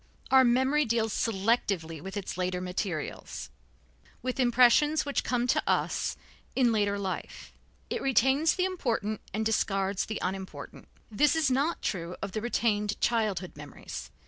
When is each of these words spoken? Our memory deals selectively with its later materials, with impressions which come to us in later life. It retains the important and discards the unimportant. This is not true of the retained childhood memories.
Our 0.31 0.43
memory 0.43 0.83
deals 0.83 1.13
selectively 1.13 2.01
with 2.01 2.17
its 2.17 2.35
later 2.35 2.59
materials, 2.59 3.51
with 4.23 4.39
impressions 4.39 5.05
which 5.05 5.23
come 5.23 5.45
to 5.45 5.61
us 5.69 6.17
in 6.55 6.71
later 6.71 6.97
life. 6.97 7.53
It 7.87 8.01
retains 8.01 8.55
the 8.55 8.65
important 8.65 9.21
and 9.31 9.45
discards 9.45 10.05
the 10.07 10.17
unimportant. 10.23 10.87
This 11.11 11.35
is 11.35 11.51
not 11.51 11.83
true 11.83 12.15
of 12.19 12.31
the 12.31 12.41
retained 12.41 12.99
childhood 12.99 13.55
memories. 13.55 14.09